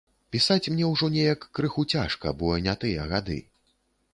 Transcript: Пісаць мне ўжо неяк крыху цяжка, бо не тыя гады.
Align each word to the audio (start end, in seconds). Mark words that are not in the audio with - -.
Пісаць 0.35 0.71
мне 0.75 0.87
ўжо 0.93 1.09
неяк 1.15 1.45
крыху 1.59 1.85
цяжка, 1.97 2.33
бо 2.41 2.57
не 2.69 2.75
тыя 2.85 3.07
гады. 3.13 3.39